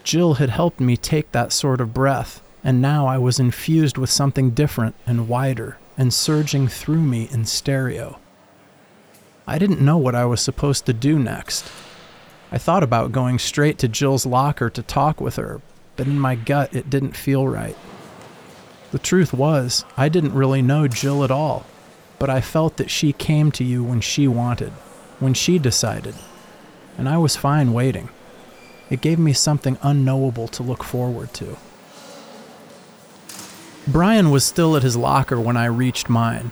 [0.03, 4.09] Jill had helped me take that sort of breath, and now I was infused with
[4.09, 8.19] something different and wider and surging through me in stereo.
[9.45, 11.69] I didn't know what I was supposed to do next.
[12.51, 15.61] I thought about going straight to Jill's locker to talk with her,
[15.95, 17.77] but in my gut it didn't feel right.
[18.91, 21.65] The truth was, I didn't really know Jill at all,
[22.19, 24.71] but I felt that she came to you when she wanted,
[25.19, 26.15] when she decided,
[26.97, 28.09] and I was fine waiting.
[28.91, 31.57] It gave me something unknowable to look forward to.
[33.87, 36.51] Brian was still at his locker when I reached mine,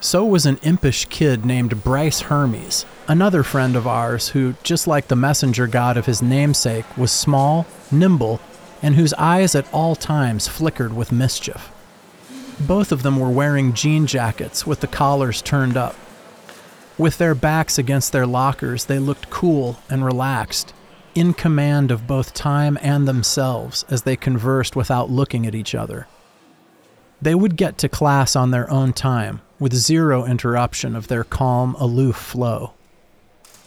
[0.00, 5.08] so was an impish kid named Bryce Hermes, another friend of ours who, just like
[5.08, 8.40] the messenger god of his namesake, was small, nimble,
[8.82, 11.70] and whose eyes at all times flickered with mischief.
[12.60, 15.94] Both of them were wearing jean jackets with the collars turned up.
[16.98, 20.74] With their backs against their lockers, they looked cool and relaxed,
[21.14, 26.06] in command of both time and themselves as they conversed without looking at each other.
[27.20, 31.74] They would get to class on their own time, with zero interruption of their calm,
[31.76, 32.74] aloof flow.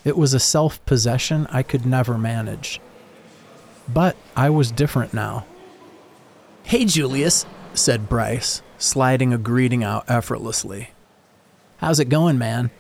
[0.06, 2.80] It was a self possession I could never manage.
[3.88, 5.46] But I was different now.
[6.64, 10.92] Hey, Julius, said Bryce, sliding a greeting out effortlessly.
[11.78, 12.72] How's it going, man?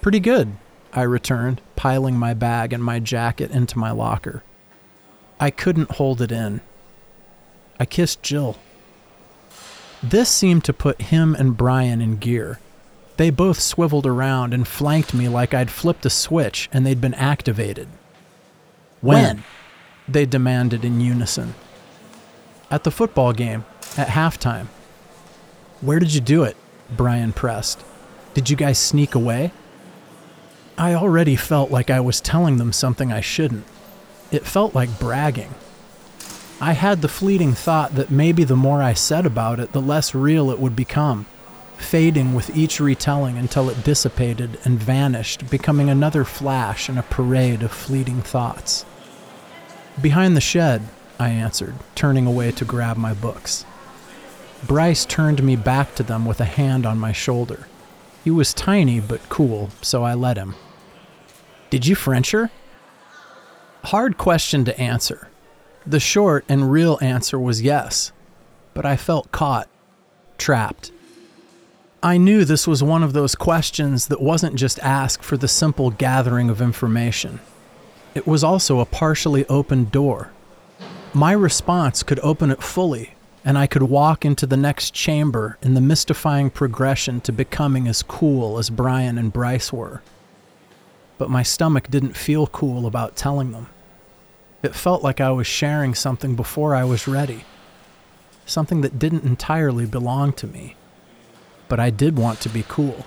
[0.00, 0.52] Pretty good,
[0.92, 4.42] I returned, piling my bag and my jacket into my locker.
[5.38, 6.60] I couldn't hold it in.
[7.78, 8.56] I kissed Jill.
[10.02, 12.58] This seemed to put him and Brian in gear.
[13.16, 17.14] They both swiveled around and flanked me like I'd flipped a switch and they'd been
[17.14, 17.88] activated.
[19.00, 19.24] When?
[19.24, 19.44] when?
[20.08, 21.54] They demanded in unison.
[22.70, 23.64] At the football game,
[23.96, 24.66] at halftime.
[25.80, 26.56] Where did you do it?
[26.96, 27.84] Brian pressed.
[28.34, 29.52] Did you guys sneak away?
[30.78, 33.66] I already felt like I was telling them something I shouldn't.
[34.30, 35.54] It felt like bragging.
[36.60, 40.14] I had the fleeting thought that maybe the more I said about it, the less
[40.14, 41.26] real it would become,
[41.78, 47.62] fading with each retelling until it dissipated and vanished, becoming another flash in a parade
[47.62, 48.84] of fleeting thoughts.
[50.00, 50.82] Behind the shed,
[51.18, 53.64] I answered, turning away to grab my books.
[54.66, 57.66] Bryce turned me back to them with a hand on my shoulder.
[58.24, 60.54] He was tiny but cool, so I let him.
[61.70, 62.50] Did you French her?
[63.84, 65.28] Hard question to answer.
[65.86, 68.12] The short and real answer was yes,
[68.74, 69.68] but I felt caught,
[70.36, 70.92] trapped.
[72.02, 75.90] I knew this was one of those questions that wasn't just asked for the simple
[75.90, 77.40] gathering of information.
[78.14, 80.30] It was also a partially open door.
[81.14, 83.14] My response could open it fully,
[83.44, 88.02] and I could walk into the next chamber in the mystifying progression to becoming as
[88.02, 90.02] cool as Brian and Bryce were.
[91.16, 93.68] But my stomach didn't feel cool about telling them.
[94.62, 97.44] It felt like I was sharing something before I was ready,
[98.44, 100.76] something that didn't entirely belong to me.
[101.68, 103.06] But I did want to be cool.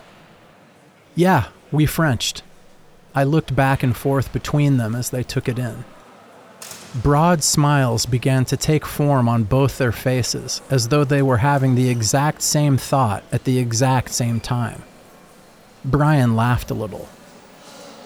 [1.16, 2.42] Yeah, we Frenched.
[3.14, 5.86] I looked back and forth between them as they took it in.
[6.96, 11.74] Broad smiles began to take form on both their faces, as though they were having
[11.74, 14.84] the exact same thought at the exact same time.
[15.84, 17.10] Brian laughed a little.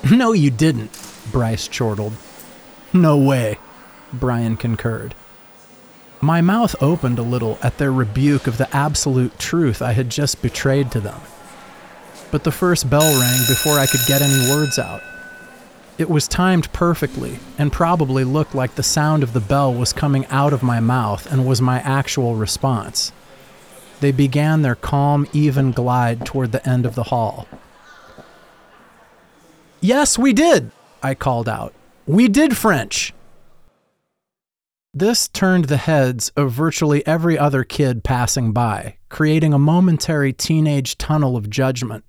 [0.09, 0.91] No, you didn't,
[1.33, 2.13] Bryce chortled.
[2.93, 3.57] No way,
[4.13, 5.15] Brian concurred.
[6.21, 10.41] My mouth opened a little at their rebuke of the absolute truth I had just
[10.41, 11.19] betrayed to them.
[12.31, 15.01] But the first bell rang before I could get any words out.
[15.97, 20.27] It was timed perfectly and probably looked like the sound of the bell was coming
[20.27, 23.11] out of my mouth and was my actual response.
[23.99, 27.47] They began their calm, even glide toward the end of the hall.
[29.81, 30.71] Yes, we did,
[31.01, 31.73] I called out.
[32.05, 33.13] We did French.
[34.93, 40.97] This turned the heads of virtually every other kid passing by, creating a momentary teenage
[40.97, 42.03] tunnel of judgment,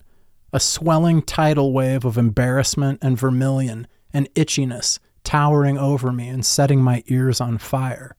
[0.52, 6.82] a swelling tidal wave of embarrassment and vermilion and itchiness towering over me and setting
[6.82, 8.16] my ears on fire.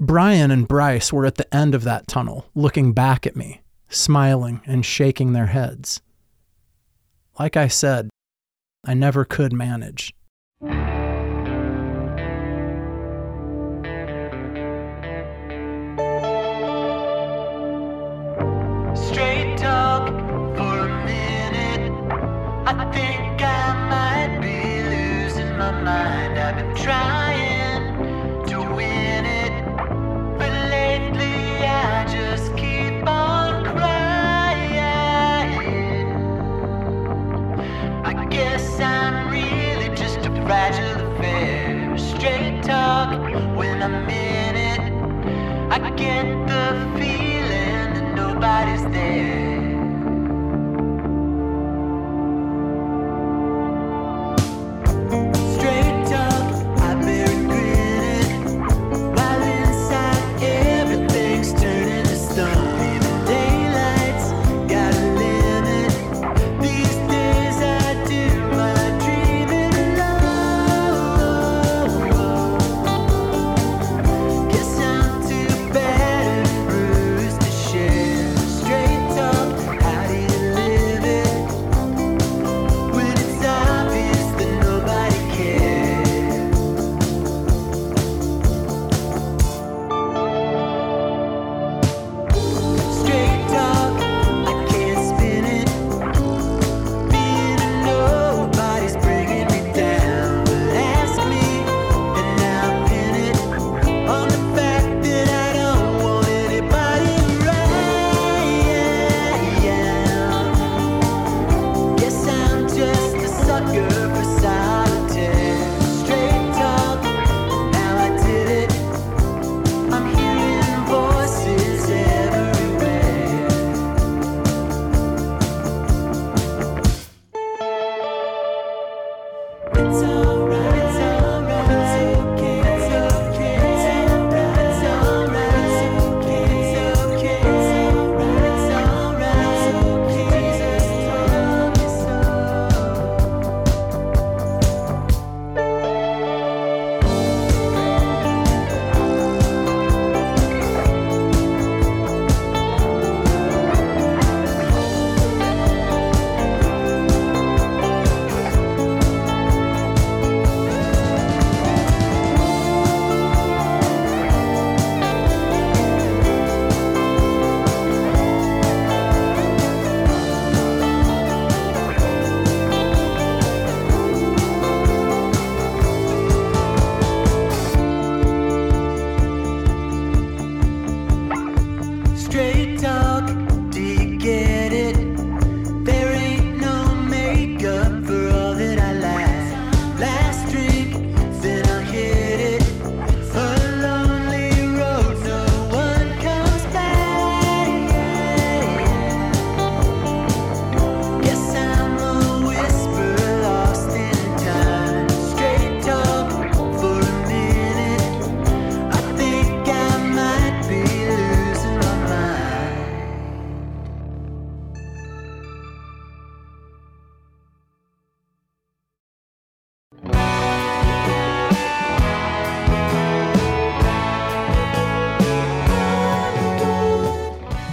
[0.00, 4.60] Brian and Bryce were at the end of that tunnel, looking back at me, smiling
[4.66, 6.00] and shaking their heads.
[7.38, 8.10] Like I said,
[8.84, 10.12] I never could manage.
[22.68, 23.14] I think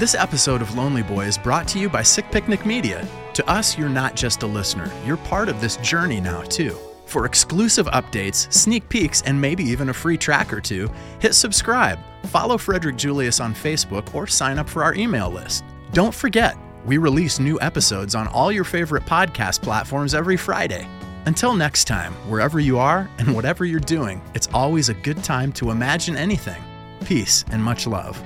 [0.03, 3.07] This episode of Lonely Boy is brought to you by Sick Picnic Media.
[3.35, 6.77] To us, you're not just a listener, you're part of this journey now, too.
[7.05, 10.91] For exclusive updates, sneak peeks, and maybe even a free track or two,
[11.21, 15.63] hit subscribe, follow Frederick Julius on Facebook, or sign up for our email list.
[15.93, 20.85] Don't forget, we release new episodes on all your favorite podcast platforms every Friday.
[21.27, 25.53] Until next time, wherever you are and whatever you're doing, it's always a good time
[25.53, 26.61] to imagine anything.
[27.05, 28.21] Peace and much love.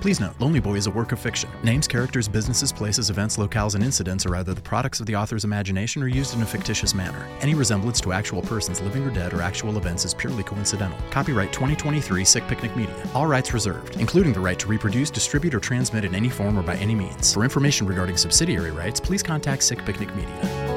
[0.00, 1.50] Please note, Lonely Boy is a work of fiction.
[1.62, 5.44] Names, characters, businesses, places, events, locales, and incidents are either the products of the author's
[5.44, 7.28] imagination or used in a fictitious manner.
[7.42, 10.98] Any resemblance to actual persons, living or dead, or actual events is purely coincidental.
[11.10, 12.96] Copyright 2023 Sick Picnic Media.
[13.14, 16.62] All rights reserved, including the right to reproduce, distribute, or transmit in any form or
[16.62, 17.34] by any means.
[17.34, 20.69] For information regarding subsidiary rights, please contact Sick Picnic Media.